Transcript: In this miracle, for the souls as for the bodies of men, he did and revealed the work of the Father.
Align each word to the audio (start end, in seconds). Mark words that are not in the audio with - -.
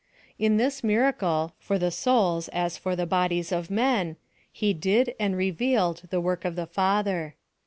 In 0.39 0.57
this 0.57 0.83
miracle, 0.83 1.53
for 1.59 1.77
the 1.77 1.91
souls 1.91 2.47
as 2.47 2.75
for 2.75 2.95
the 2.95 3.05
bodies 3.05 3.51
of 3.51 3.69
men, 3.69 4.15
he 4.51 4.73
did 4.73 5.13
and 5.19 5.37
revealed 5.37 6.07
the 6.09 6.19
work 6.19 6.43
of 6.43 6.55
the 6.55 6.65
Father. 6.65 7.35